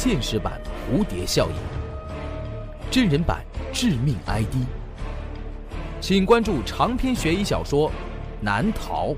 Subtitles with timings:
[0.00, 1.56] 现实版蝴蝶效应，
[2.88, 4.54] 真人版致命 ID，
[6.00, 7.90] 请关注长篇悬疑小说
[8.40, 9.08] 《难逃》。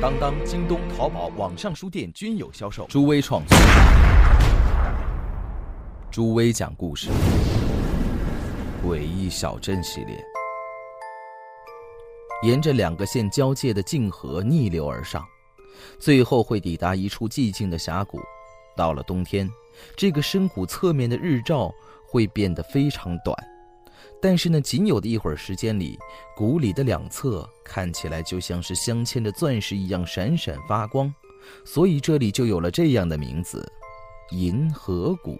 [0.00, 2.86] 当当、京东、淘宝网上书店均有销售。
[2.88, 3.58] 朱威创作，
[6.12, 7.08] 朱威讲故事，
[8.86, 10.16] 诡异小镇系列。
[12.44, 15.26] 沿着两个县交界的泾河逆流而上，
[15.98, 18.20] 最后会抵达一处寂静的峡谷。
[18.76, 19.50] 到了冬天，
[19.96, 21.74] 这个深谷侧面的日照
[22.06, 23.36] 会变得非常短。
[24.22, 25.98] 但是呢，仅有的一会儿时间里，
[26.36, 31.12] 谷里的两侧看起来就像是镶嵌着钻石一样闪闪发光，
[31.64, 33.68] 所以这里就有了这样的名字——
[34.30, 35.36] 银河谷。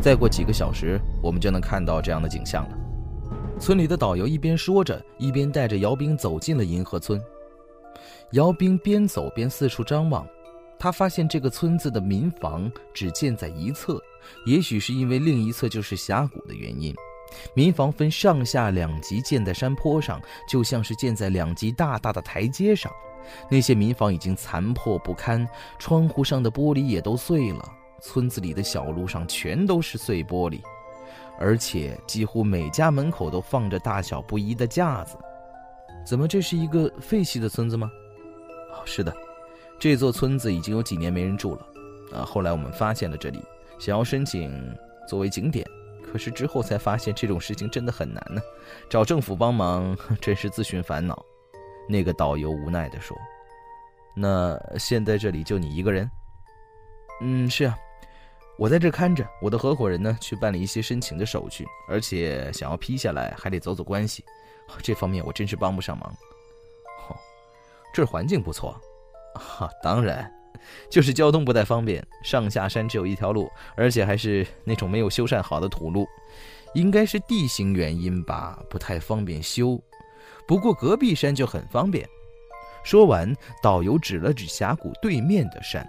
[0.00, 2.78] 再过几个小时，我们就能看到这样的景象了。
[3.58, 7.20] 村里的导游一边说着，一边带着姚兵走进了银河村。
[8.32, 10.26] 姚兵边走边四处张望，
[10.78, 14.00] 他发现这个村子的民房只建在一侧，
[14.46, 16.94] 也许是因为另一侧就是峡谷的原因。
[17.54, 22.90] 民房分上下两级，建在山坡上，就像是建在两级大大的台阶上。
[23.50, 25.46] 那些民房已经残破不堪，
[25.78, 27.72] 窗户上的玻璃也都碎了。
[28.02, 30.60] 村子里的小路上全都是碎玻璃，
[31.38, 35.16] 而且几乎每家门口都放着大小不一的架子。
[36.04, 37.90] 怎么，这是一个废弃的村子吗？
[38.72, 39.14] 哦，是的，
[39.78, 41.66] 这座村子已经有几年没人住了。
[42.12, 43.40] 啊，后来我们发现了这里，
[43.78, 44.76] 想要申请
[45.08, 45.64] 作为景点。
[46.04, 48.42] 可是之后才发现这种事情真的很难呢，
[48.90, 51.24] 找政府帮忙 真是自寻烦恼。
[51.88, 53.16] 那个导游无奈地说
[54.14, 56.10] ：“那现在这里就你一个人
[57.22, 57.76] ？”“嗯，是啊，
[58.56, 59.26] 我在这看着。
[59.40, 64.24] 我的合伙人呢，去办理一些申请的手续，而且想要批下来还得走走关系，
[64.82, 66.08] 这方面我真是帮不上忙。
[67.08, 67.16] ”“哦，
[67.92, 68.78] 这环境不错。
[69.34, 70.30] ”“哈，当然。”
[70.88, 76.06] 就是交通不太方便，上下山只有一条路，而且还是那种没有修缮好的土路，
[76.74, 79.82] 应该是地形原因吧，不太方便修。
[80.46, 82.08] 不过隔壁山就很方便。
[82.84, 85.84] 说完，导游指了指峡谷对面的山。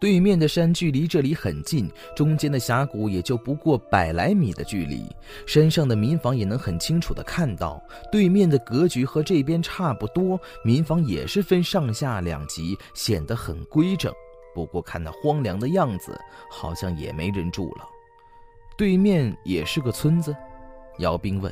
[0.00, 5.04] 对面的山距离这里很近，中间的峡谷也就不过百来米的距离。
[5.46, 7.82] 山上的民房也能很清楚地看到，
[8.12, 14.12] 对面的格局和这边差不多，民房也是分上下两级，显得很规整。
[14.54, 17.88] 不过看那荒凉的样子，好像也没人住了。
[18.76, 20.36] 对面也是个村子，
[20.98, 21.50] 姚兵问：“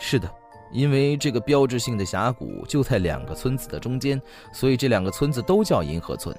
[0.00, 0.32] 是的，
[0.72, 4.20] 因为这个标志性的峡谷就在两个村子的中间，
[4.54, 6.34] 所以这两个村子都叫银河村。”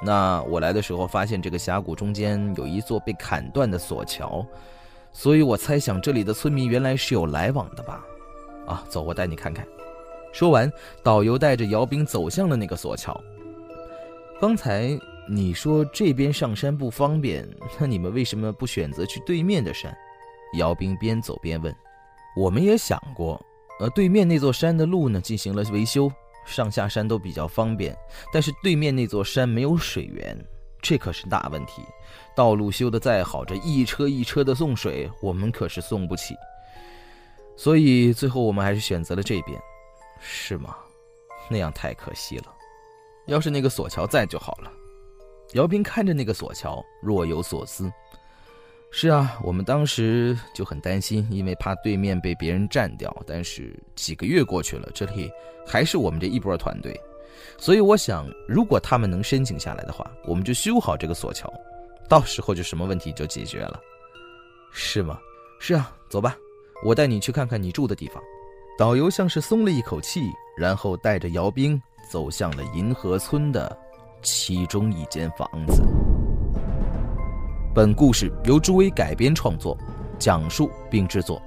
[0.00, 4.46] 那我来的时候发现这个峡谷中间有一座被砍断的索桥，
[5.12, 8.04] 所以我猜想这里的村民原来是有来往的吧？
[8.66, 9.66] 啊，走，我带你看看。
[10.32, 13.18] 说完，导游带着姚兵走向了那个索桥。
[14.40, 14.98] 刚才
[15.28, 17.48] 你说这边上山不方便，
[17.78, 19.94] 那你们为什么不选择去对面的山？
[20.58, 21.74] 姚兵边走边问。
[22.34, 23.40] 我们也想过，
[23.78, 26.10] 呃，对面那座山的路呢进行了维修。
[26.44, 27.96] 上下山都比较方便，
[28.32, 30.36] 但是对面那座山没有水源，
[30.80, 31.82] 这可是大问题。
[32.34, 36.34] 道路修得再好，这一车一车的送水，我们可是送不起。
[37.56, 39.60] 所以最后我们还是选择了这边，
[40.20, 40.76] 是吗？
[41.50, 42.46] 那样太可惜了。
[43.26, 44.72] 要是那个索桥在就好了。
[45.52, 47.92] 姚斌看着那个索桥，若有所思。
[48.94, 53.10] 是啊，我们当时就很担心，因为怕对面被别人占掉。
[53.26, 55.30] 但是几个月过去了，这里
[55.66, 56.94] 还是我们这一波团队，
[57.56, 61.50] 所以我想，如果他们能申请下来的话，我们就修好这个索桥，
[62.06, 63.80] 到时候就什么问题就解决了，
[64.72, 65.18] 是吗？
[65.58, 66.36] 是啊，走吧，
[66.84, 68.22] 我带你去看看你住的地方。
[68.78, 70.20] 导游像是松了一口气，
[70.54, 73.74] 然后带着姚兵走向了银河村的
[74.20, 75.82] 其中一间房子。
[77.74, 79.74] 本故事由朱威改编创作、
[80.18, 81.40] 讲述并制作。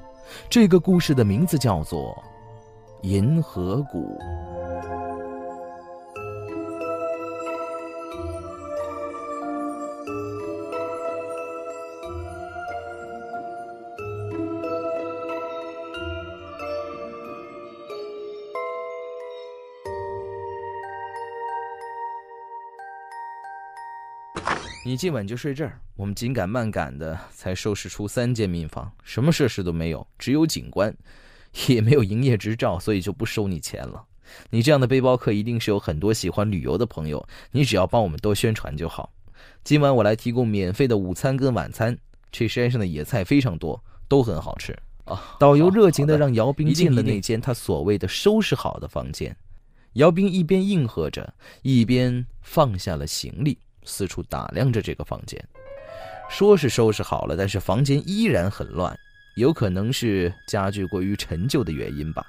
[0.49, 2.17] 这个故事的名字叫做
[3.07, 4.17] 《银河谷》。
[24.95, 25.77] 你今晚就睡这儿。
[25.97, 30.95] 我们紧赶慢赶的，才收拾出三间民房，什么设施都没有，只有景观，
[31.67, 34.01] 也没有营业执照，所以就不收你钱了。
[34.51, 39.11] 你这样的背包客一定是有很多喜欢旅游的朋友，你只要帮我们多宣传就好。
[39.65, 41.97] 今晚我来提供免费的午餐跟晚餐。
[42.31, 44.73] 这山上的野菜非常多，都很好吃。
[45.37, 49.35] 导游热情的让姚兵进了那间他所谓的收拾好的房间。
[49.95, 51.33] 姚兵一边应和着，
[51.63, 55.41] 一边放下了行李，四处打量着这个房间。
[56.29, 58.97] 说是收拾好了，但是房间依然很乱，
[59.35, 62.25] 有可能是家具过于陈旧的原因吧。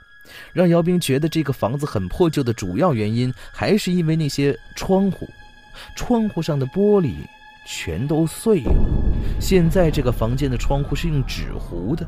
[0.52, 5.26] 让姚兵觉得这个房子很破旧的主要原因，还是因为那些窗户，
[5.96, 7.14] 窗户上的玻璃
[7.66, 8.74] 全都碎了。
[9.40, 12.06] 现在这个房间的窗户是用纸糊的。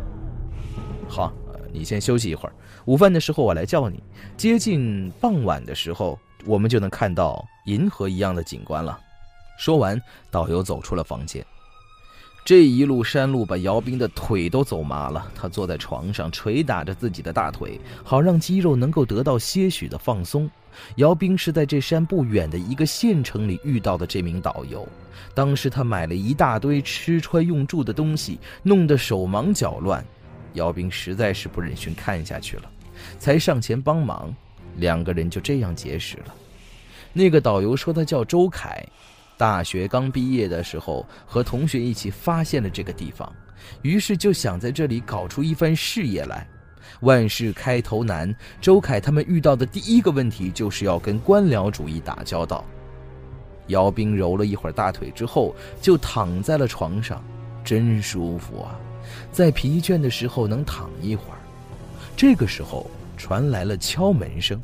[1.09, 1.33] 好，
[1.73, 2.53] 你先休息一会儿，
[2.85, 4.03] 午饭的时候我来叫你。
[4.37, 8.99] 接近傍晚的时候，我们就能看到银河一样的景观了。
[9.59, 10.01] 说完，
[10.31, 11.45] 导游走出了房间。
[12.45, 20.49] 这一路山路把姚兵的腿都走麻了，他坐在床上捶打着自己的大腿，好让肌肉能够得到些许的放松。
[20.97, 24.89] 姚兵是在这山不远的一个县城里遇到的这名导游，
[25.35, 30.03] 当时他买了一大堆吃穿用住的东西，弄得手忙脚乱，
[30.55, 32.71] 姚兵实在是不忍心看下去了，
[33.19, 34.35] 才上前帮忙，
[34.77, 36.35] 两个人就这样结识了。
[37.13, 38.83] 那个导游说他叫周凯。
[39.39, 43.33] 大学刚毕业的时候，和同学一起发现了这个地方，
[43.83, 46.47] 于是就想在这里搞出一番事业来。
[47.03, 52.65] 万事开头难，周凯他们遇到的第一个问题就是要跟官僚主义打交道。
[53.69, 57.23] 姚兵揉了一会儿大腿之后，就躺在了床上，
[57.63, 58.75] 真舒服啊！
[59.31, 61.39] 在疲倦的时候能躺一会儿。
[62.17, 64.59] 这个时候传来了敲门声，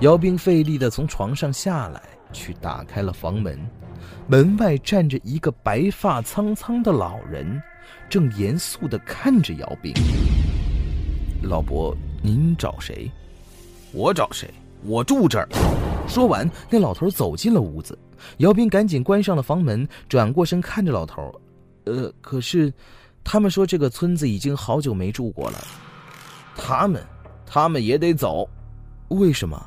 [0.00, 2.02] 姚兵费力地从床上下来，
[2.32, 3.58] 去打开了房门。
[4.26, 7.60] 门外站着一个白发苍苍的老人，
[8.08, 9.92] 正严肃地看着姚斌。
[11.42, 13.10] 老伯，您找谁？
[13.92, 14.48] 我找谁？
[14.82, 15.48] 我住这儿。
[16.08, 17.98] 说完，那老头走进了屋子。
[18.38, 21.32] 姚斌赶紧关上了房门，转过身看着老头。
[21.84, 22.72] 呃，可是，
[23.22, 25.58] 他们说这个村子已经好久没住过了。
[26.56, 27.02] 他们，
[27.44, 28.48] 他们也得走。
[29.08, 29.60] 为什么？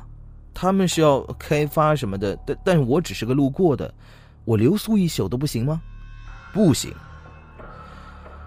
[0.52, 2.36] 他们是要开发什么的？
[2.46, 3.92] 但，但我只是个路过的。
[4.50, 5.80] 我留宿一宿都不行吗？
[6.52, 6.92] 不行。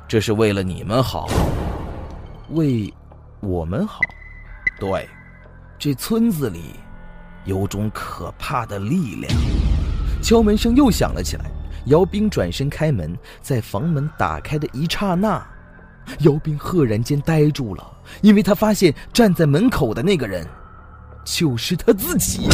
[0.06, 1.30] 这是为了你们好，
[2.50, 2.94] 为
[3.40, 4.02] 我们好。
[4.78, 5.08] 对，
[5.80, 6.76] 这村子里
[7.46, 9.34] 有种可怕的力量。
[10.22, 11.46] 敲门声又响了起来。
[11.86, 15.42] 姚兵转身开门，在房门打开的一刹那，
[16.20, 17.92] 姚兵赫然间呆住了，
[18.22, 20.46] 因为他发现站在门口的那个人。
[21.24, 22.48] 就是他自己。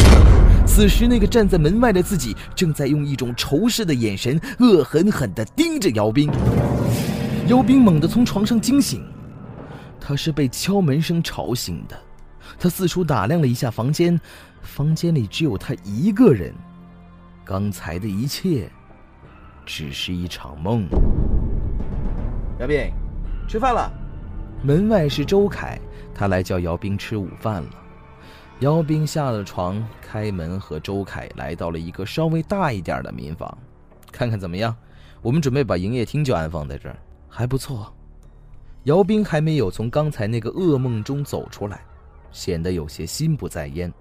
[0.65, 6.29] 此时，那个站在门外的自己正在用一种仇视的眼神，恶狠狠地盯着姚兵。
[7.47, 9.03] 姚兵猛地从床上惊醒，
[9.99, 11.99] 他是被敲门声吵醒的。
[12.59, 14.19] 他四处打量了一下房间，
[14.61, 16.53] 房间里只有他一个人。
[17.43, 18.69] 刚才的一切，
[19.65, 20.87] 只是一场梦。
[22.59, 22.91] 姚兵，
[23.47, 23.91] 吃饭了。
[24.61, 25.79] 门外是周凯，
[26.13, 27.69] 他来叫姚兵吃午饭了。
[28.59, 33.57] 姚兵下了床，开门和周凯来到了一个稍微大一点的民房，
[34.11, 34.75] 看看怎么样？
[35.21, 36.97] 我们准备把营业厅就安放在这儿，
[37.29, 37.93] 还不错。
[38.83, 41.81] 姚兵还没有从刚才那个噩梦中走出来，
[42.31, 43.91] 显得有些心不在焉。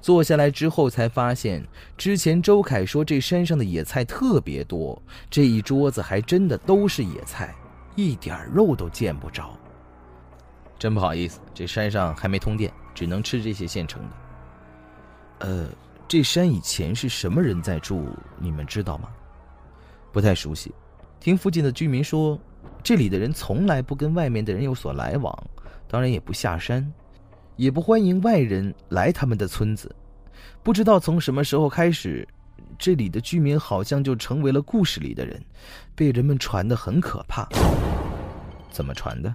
[0.00, 1.62] 坐下来之后，才发现
[1.98, 7.54] 之前周凯说这山上的野菜特别多，这一桌子还真的都是野菜，
[7.96, 9.50] 一点肉都见不着。
[10.78, 12.72] 真不好意思，这山上还没通电。
[12.94, 15.46] 只能吃这些现成的。
[15.46, 15.68] 呃，
[16.06, 18.06] 这山以前是什么人在住？
[18.38, 19.08] 你们知道吗？
[20.12, 20.74] 不太熟悉。
[21.18, 22.38] 听附近的居民说，
[22.82, 25.32] 这里的人从来不跟外面的人有所来往，
[25.86, 26.92] 当然也不下山，
[27.56, 29.94] 也不欢迎外人来他们的村子。
[30.62, 32.26] 不知道从什么时候开始，
[32.78, 35.42] 这里的居民好像就成为了故事里的人，
[35.94, 37.48] 被人们传得很可怕。
[38.70, 39.34] 怎么传的？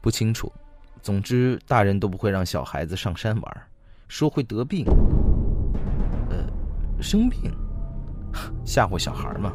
[0.00, 0.52] 不清楚。
[1.04, 3.62] 总之，大人都不会让小孩子上山玩，
[4.08, 4.86] 说会得病。
[6.30, 6.48] 呃，
[6.98, 7.54] 生病，
[8.64, 9.52] 吓唬小孩嘛。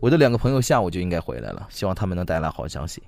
[0.00, 3.02] 我的两个朋友下午就应该回来了，希望他们能带来好消息。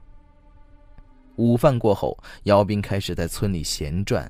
[1.37, 4.29] 午饭过后，姚斌开始在村里闲转，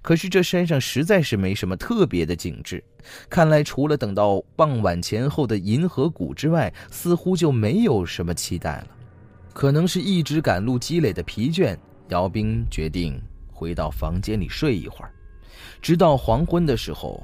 [0.00, 2.84] 可是这山上实在是没什么特别的景致，
[3.28, 8.86] 看来除了等到傍晚前后的银河谷之外，似乎就没有什么期待了。
[9.52, 11.76] 可能是一直赶路积累的疲倦。
[12.08, 13.20] 姚兵决定
[13.52, 15.10] 回到房间里睡一会儿，
[15.82, 17.20] 直到黄昏的时候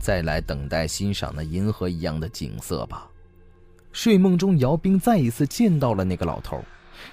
[0.00, 3.08] 再来等待欣赏那银河一样的景色吧。
[3.92, 6.60] 睡梦中，姚兵再一次见到了那个老头，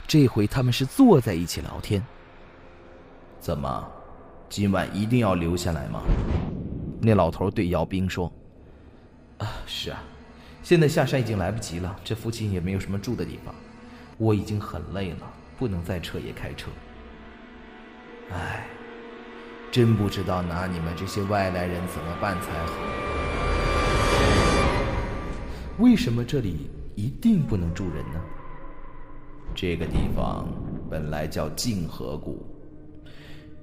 [0.08, 2.04] 这回他们是坐在一起聊天。
[3.40, 3.88] 怎么，
[4.50, 6.02] 今晚一定要留下来吗？
[7.00, 8.32] 那老头对姚兵说
[9.38, 10.02] ：“啊，是啊，
[10.64, 13.54] 现在下山已经来不及了，这附近也没有什么住的地方，
[14.18, 16.72] 我已经很累了。”不能再彻夜开车。
[18.34, 18.66] 唉，
[19.72, 22.74] 真不知道拿你们这些外来人怎么办才好。
[25.80, 28.22] 为什么这里一定不能住人呢？
[29.54, 30.48] 这个地方
[30.90, 32.46] 本来叫静河谷，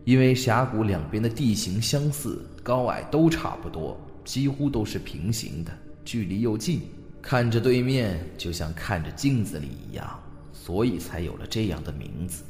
[0.04, 5.72] 因为峡谷两边的地形相似，高矮都差不多，几乎都是平行的，
[6.04, 6.82] 距离又近，
[7.22, 10.06] 看着对面就像看着镜子里一样，
[10.52, 12.44] 所以才有了这样的名字。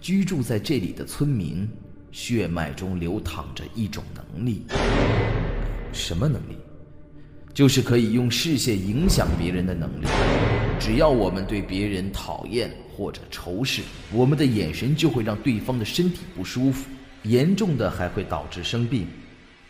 [0.00, 1.68] 居住在这里的村民，
[2.12, 4.64] 血脉中流淌着一种能力，
[5.92, 6.56] 什么能力？
[7.54, 10.06] 就是可以用视线影响别人的能力。
[10.78, 13.82] 只要我们对别人讨厌或者仇视，
[14.12, 16.88] 我们的眼神就会让对方的身体不舒服，
[17.24, 19.06] 严重的还会导致生病。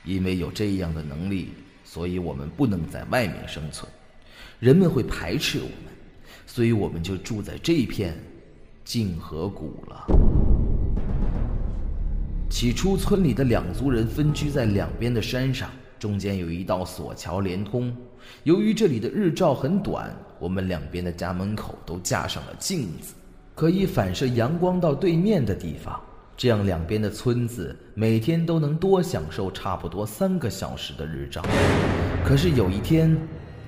[0.05, 1.49] 因为有这样的能力，
[1.85, 3.91] 所以我们不能在外面生存，
[4.59, 5.93] 人们会排斥我们，
[6.47, 8.17] 所以我们就住在这片
[8.89, 10.07] 静河谷了。
[12.49, 15.69] 起初，村里的两族人分居在两边的山上。
[15.99, 17.95] 中间有一道索桥连通，
[18.45, 23.13] 由于这里的日照很短，我们两边的家门口都架上了镜子，
[23.55, 26.01] 可以反射阳光到对面的地方，
[26.35, 31.43] 这样两边的村子每天都能多享受差不多三个小时的日照。
[32.25, 33.15] 可是有一天，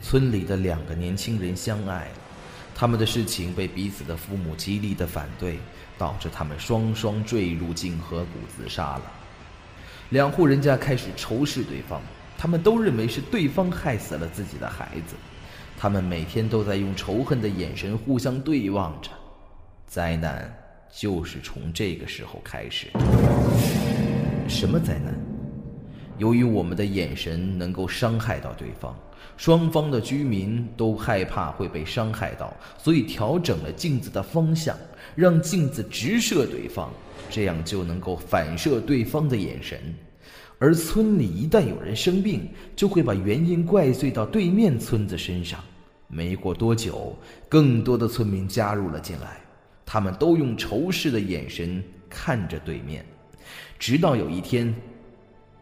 [0.00, 2.19] 村里的两个年轻人相爱了，
[2.74, 5.58] 他们的事情被彼此的父母极力的反对，
[5.98, 9.02] 导致他们双双坠入镜河谷自杀了。
[10.10, 12.00] 两户人家开始仇视对方。
[12.42, 15.14] 他们都认为是对方害死了自己的孩子，
[15.76, 19.10] 他们每天都在用仇恨的眼神互相对望着，
[19.86, 20.50] 灾难
[20.90, 22.86] 就是从这个时候开始。
[24.48, 25.29] 什么灾难？
[26.20, 28.94] 由于我们的眼神能够伤害到对方，
[29.38, 34.76] 双方的居民都害怕会被伤害到，所以调整了镜子的方向，
[35.14, 36.90] 让镜子直射对方，
[37.30, 39.80] 这样就能够反射对方的眼神。
[40.58, 42.46] 而村里一旦有人生病，
[42.76, 45.58] 就会把原因怪罪到对面村子身上。
[46.06, 47.16] 没过多久，
[47.48, 49.40] 更多的村民加入了进来，
[49.86, 53.02] 他们都用仇视的眼神看着对面。
[53.78, 54.74] 直到有一天，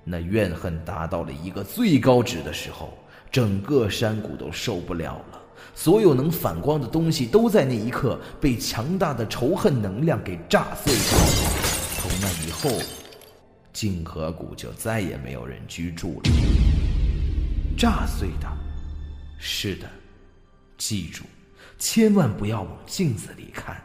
[0.08, 2.96] 那怨恨达到了一个最高值的时候，
[3.30, 5.40] 整个山谷都受不了了。
[5.74, 11.00] 所有能反光的东西都在那一刻被强大的仇恨能量给炸碎了。
[12.00, 12.70] 从那以后。
[13.70, 16.30] 静河谷就再也没有人居住了。
[17.76, 18.48] 炸碎的，
[19.38, 19.88] 是的，
[20.76, 21.22] 记住，
[21.78, 23.80] 千万不要往镜子里看。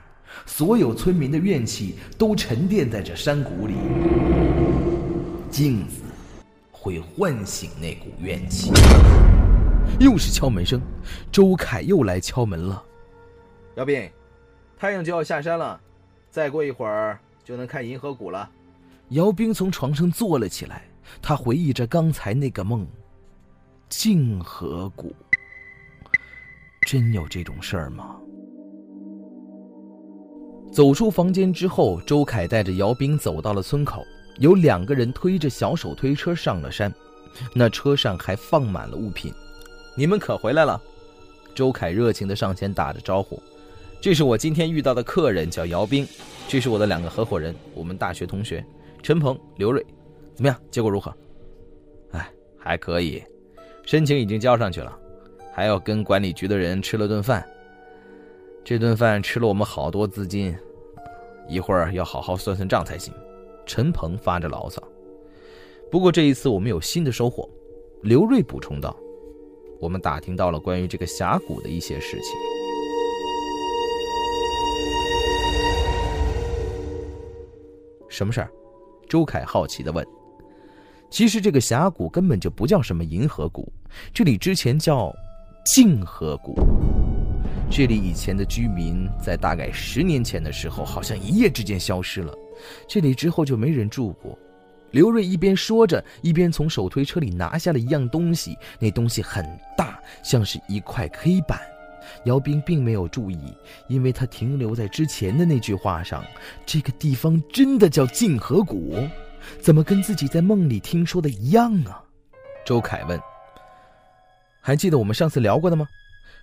[0.47, 3.75] 所有村民的怨气都沉淀在这山谷里，
[5.51, 6.01] 镜子
[6.83, 8.73] 会唤醒那股怨气。
[10.01, 10.81] 又是敲门声，
[11.31, 12.83] 周凯又来敲门了。
[13.77, 14.09] 姚斌，
[14.77, 15.79] 太阳就要下山了，
[16.29, 18.49] 再过一会儿就能看银河谷了。
[19.09, 20.83] 姚兵从床上坐了起来，
[21.21, 22.85] 他回忆着刚才那个梦。
[23.87, 25.15] 静河谷，
[26.85, 28.17] 真有这种事儿吗？
[30.73, 34.03] 走出房间之后，周凯带着姚兵走到了村口，
[34.39, 36.93] 有两个人推着小手推车上了山，
[37.53, 39.33] 那车上还放满了物品。
[39.95, 40.81] 你们可回来了？
[41.53, 43.41] 周凯热情的上前打着招呼。
[44.01, 46.05] 这是我今天遇到的客人，叫姚兵，
[46.47, 48.65] 这是我的两个合伙人，我们大学同学。
[49.01, 49.85] 陈鹏、刘瑞，
[50.33, 50.59] 怎么样？
[50.71, 51.13] 结果如何？
[52.11, 53.23] 哎，还可以，
[53.85, 54.97] 申请已经交上去了，
[55.53, 57.47] 还要跟管理局的人吃了顿饭。
[58.63, 60.57] 这顿饭吃了我们好多资金，
[61.47, 63.13] 一会儿要好好算算账才行。
[63.65, 64.81] 陈鹏发着牢骚。
[65.91, 67.49] 不过这一次我们有新的收获，
[68.01, 68.95] 刘瑞补充道
[69.79, 72.35] ：“我们打听到了关于这个峡谷的一些事情。”
[78.09, 78.49] 什么事儿？
[79.07, 80.05] 周凯好奇的问
[81.09, 83.71] ：“其实这个峡谷根本就不叫什么银河谷，
[84.13, 85.13] 这里之前叫
[85.65, 86.55] 静河谷。
[87.69, 92.33] 这里以前的居民在大概十年前的时候，好像一夜之间消失了。
[92.87, 94.37] 这里之后就没人住过。”
[94.91, 99.43] 刘瑞一边说着，一边从手推车里拿下了一样东西，那东西很
[99.75, 101.59] 大，像是一块黑板。
[102.25, 103.39] 姚斌并没有注意，
[103.87, 106.23] 因为他停留在之前的那句话上。
[106.63, 108.95] 这个地方真的叫静河谷？
[109.59, 112.03] 怎么跟自己在梦里听说的一样啊？
[112.63, 113.19] 周凯问。
[114.61, 115.87] 还记得我们上次聊过的吗？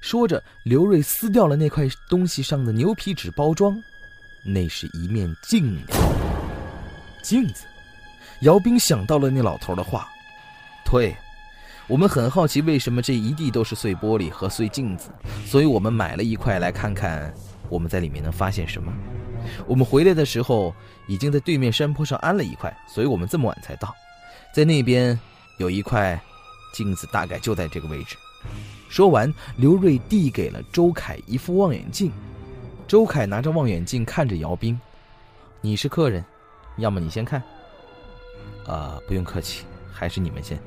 [0.00, 3.80] 说着，刘瑞撕掉了那块东西上的牛皮纸包装，
[4.44, 5.98] 那是一面镜子。
[7.22, 7.64] 镜子？
[8.40, 10.08] 姚兵想到了那老头的话。
[10.84, 11.14] 退。
[11.86, 15.10] 我们很好奇，为什么这一地都是碎玻璃和碎镜子，
[15.44, 17.34] 所以我们买了一块来看看，
[17.68, 18.92] 我们在里面能发现什么。
[19.66, 20.72] 我们回来的时候
[21.08, 23.92] 已经在对面山坡上安了一块，所以我们这么晚才到。
[24.54, 25.18] 在那边
[25.58, 26.20] 有一块
[26.72, 28.16] 镜子，大概就在这个位置。
[28.88, 32.12] 说完，刘瑞递给了周凯一副望远镜。
[32.90, 34.76] 周凯拿着望远镜看着姚兵
[35.62, 36.24] ：“你是客人，
[36.76, 37.40] 要么你先看。
[38.66, 40.60] ”“啊，不用客气，还是你们先。”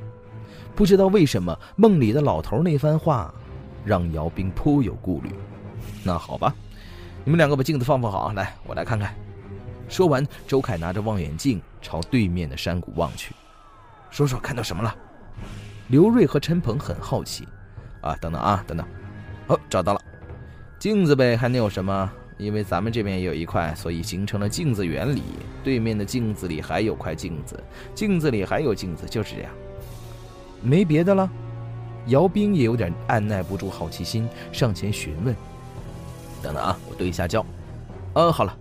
[0.74, 3.34] 不知道为什么，梦里的老头那番话
[3.84, 5.32] 让姚兵颇有顾虑。
[6.02, 6.56] 那好吧，
[7.26, 9.14] 你们两个把镜子放放好，来，我来看看。
[9.90, 13.36] 说完，周凯拿着望远镜朝对面的山谷望去。
[14.10, 14.96] 说说看到什么了？
[15.90, 17.46] 刘瑞和陈鹏很好奇。
[18.00, 18.88] 啊，等等啊，等等，
[19.48, 20.02] 哦，找到了，
[20.84, 22.12] 镜子呗，还能有什么？
[22.38, 25.22] 因为咱们这边也有一块，所以形成了镜子原理。
[25.64, 27.58] 对面的镜子里还有块镜子，
[27.96, 29.52] 镜子里还有镜子，就是这样。
[30.62, 31.32] 没别的了。
[32.08, 35.34] 姚兵也有点按耐不住好奇心，上前询问。
[36.42, 37.46] 等等啊，我对一下焦。
[38.14, 38.58] 呃，好了，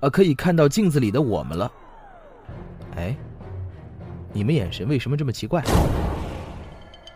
[0.00, 1.70] 呃，可以看到镜子里的我们了。
[2.96, 3.16] 哎，
[4.32, 5.62] 你们眼神为什么这么奇怪？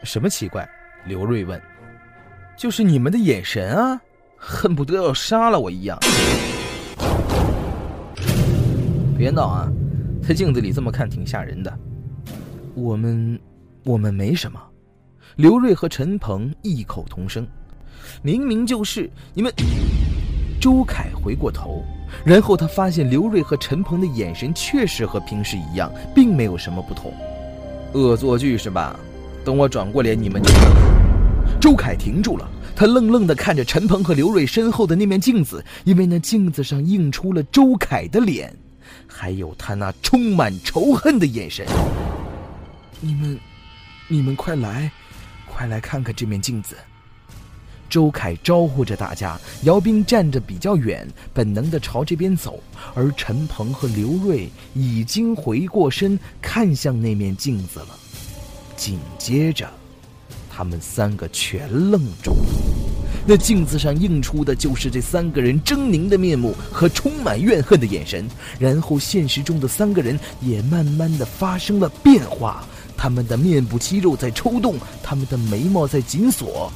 [0.04, 0.64] 什么奇怪？
[1.06, 1.60] 刘瑞问
[2.56, 4.00] ：“就是你们的眼神啊，
[4.38, 5.98] 恨不得要杀了我一样。”
[9.18, 9.68] 别闹啊，
[10.22, 11.76] 在镜子里这么看挺吓人的。
[12.74, 13.38] 我们，
[13.84, 14.60] 我们没什么。
[15.36, 17.46] 刘瑞和陈鹏异口同声
[18.22, 19.52] ：“明明就是你们。”
[20.60, 21.84] 周凯回过头，
[22.24, 27.12] 然后他发现刘瑞和陈鹏的眼神确实和平时一样，并没有什么不同。
[27.92, 28.98] 恶作剧是吧？
[29.44, 30.50] 等我转过脸，你们就……
[31.60, 32.48] 周凯停住了，
[32.78, 38.56] 他愣愣地看着陈鹏和刘瑞身后的那面镜子，因为那镜子上映出了周凯的脸，
[39.04, 41.66] 还有他那充满仇恨的眼神。
[43.00, 43.36] 你们，
[44.06, 44.92] 你们快来，
[45.44, 46.76] 快来看看这面镜子！
[47.90, 49.36] 周凯招呼着大家。
[49.64, 51.04] 姚兵站着比较远，
[51.34, 52.62] 本能地朝这边走，
[52.94, 57.98] 而陈鹏和刘瑞已经回过身，看向那面镜子了。
[58.76, 59.68] 紧接着，
[60.48, 62.57] 他们三个全愣住了。
[63.30, 68.26] 那镜子上映出的就是这三个人狰狞的面目和充满怨恨的眼神。
[68.58, 72.64] 然后，现实中的三个人也慢慢的发生了变化，
[72.96, 76.72] 他们的面部肌肉在抽动，他们的眉毛在紧锁，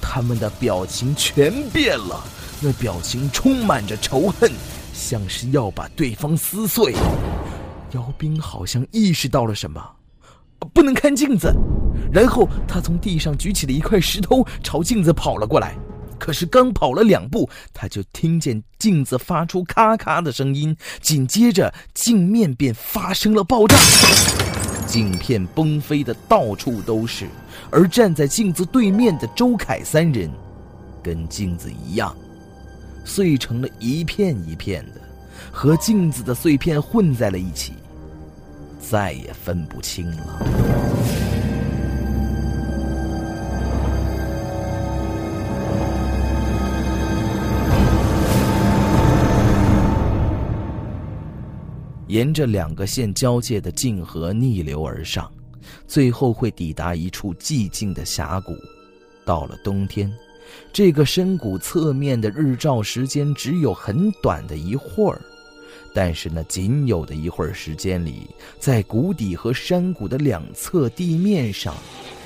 [0.00, 2.24] 他们的表情全变了。
[2.62, 4.50] 那表情充满着仇恨，
[4.94, 6.94] 像是要把对方撕碎。
[7.92, 9.84] 姚兵好像意识到了什么。
[10.72, 11.54] 不能看镜子，
[12.12, 15.74] 然后他从地上举起了一块石头，朝镜子跑了过来。
[16.18, 23.76] 可是刚跑了两步，他就听见镜子发出咔咔的声音，紧接着镜面便发生了爆炸，
[24.86, 27.26] 镜片崩飞的到处都是。
[27.70, 30.30] 而站在镜子对面的周凯三人，
[31.02, 32.14] 跟镜子一样，
[33.02, 35.00] 碎成了一片一片的，
[35.50, 37.72] 和镜子的碎片混在了一起。
[38.78, 41.49] 再也分不清了。
[52.10, 55.30] 沿着两个县交界的泾河逆流而上，
[55.86, 58.52] 最后会抵达一处寂静的峡谷。
[59.24, 60.12] 到了冬天，
[60.72, 65.20] 这个深谷侧面的日照时间只有很短的一会儿。
[65.94, 71.76] 但是那仅有的一会儿时间里，在谷底和山谷的两侧地面上，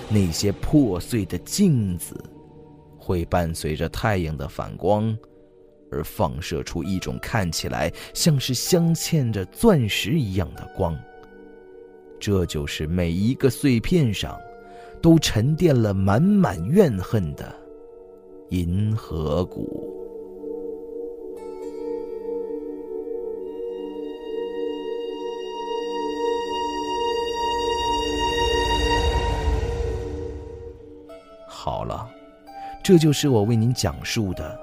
[0.09, 2.19] 那些破碎的镜子，
[2.97, 5.15] 会伴随着太阳的反光，
[5.95, 10.99] 而放射出一种看起来像是镶嵌着钻石一样的光。
[12.19, 14.37] 这就是每一个碎片上，
[15.01, 17.55] 都沉淀了满满怨恨的
[18.49, 19.93] 银河谷。
[31.47, 32.09] 好了，
[32.83, 34.59] 这就是我为您讲述的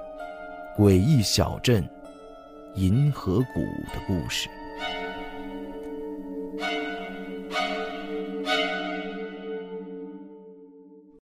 [0.76, 1.86] 诡异小镇
[2.76, 3.60] 银河谷
[3.92, 4.48] 的故事。